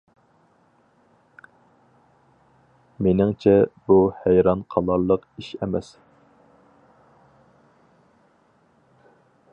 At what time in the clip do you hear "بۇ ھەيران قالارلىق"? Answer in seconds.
3.91-5.29